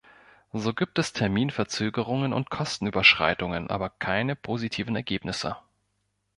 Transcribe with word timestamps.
So 0.51 0.73
gibt 0.73 0.97
es 0.97 1.13
Terminverzögerungen 1.13 2.33
und 2.33 2.49
Kostenüberschreitungen 2.49 3.69
aber 3.69 3.91
keine 3.91 4.35
positiven 4.35 4.95
Ergebnisse. 4.95 5.57